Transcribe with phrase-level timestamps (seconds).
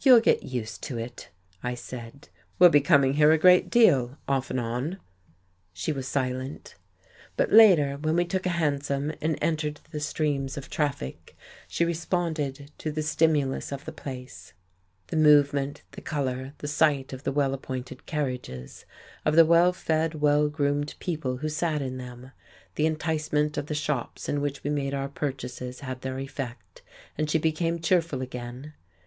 [0.00, 1.28] "You'll get used to it,"
[1.62, 2.30] I said.
[2.58, 4.98] "We'll be coming here a great deal, off and on."
[5.74, 6.76] She was silent.
[7.36, 11.36] But later, when we took a hansom and entered the streams of traffic,
[11.68, 14.54] she responded to the stimulus of the place:
[15.08, 18.86] the movement, the colour, the sight of the well appointed carriages,
[19.26, 22.32] of the well fed, well groomed people who sat in them,
[22.76, 26.80] the enticement of the shops in which we made our purchases had their effect,
[27.18, 28.72] and she became cheerful again....